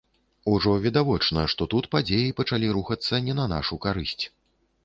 Ужо 0.53 0.71
відавочна, 0.85 1.43
што 1.53 1.67
тут 1.73 1.89
падзеі 1.97 2.33
пачалі 2.39 2.73
рухацца 2.79 3.23
не 3.27 3.39
на 3.41 3.47
нашу 3.55 3.81
карысць. 3.85 4.21